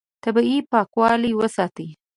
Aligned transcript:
طبیعي 0.23 0.59
پاکوالی 0.71 1.31
وساتئ. 1.39 1.89